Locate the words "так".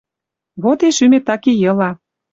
1.27-1.41